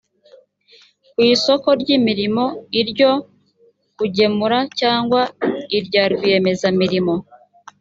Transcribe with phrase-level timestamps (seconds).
[1.13, 2.45] ku isoko ry imirimo
[2.81, 3.11] iryo
[3.97, 5.21] kugemura cyangwa
[5.77, 7.15] irya rwiyemezamirimo